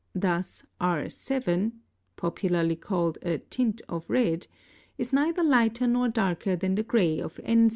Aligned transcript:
Thus 0.15 0.65
R7 0.81 1.73
(popularly 2.15 2.75
called 2.75 3.19
a 3.21 3.37
tint 3.37 3.83
of 3.87 4.09
red) 4.09 4.47
is 4.97 5.13
neither 5.13 5.43
lighter 5.43 5.85
nor 5.85 6.09
darker 6.09 6.55
than 6.55 6.73
the 6.73 6.81
gray 6.81 7.19
of 7.19 7.35
N7. 7.35 7.69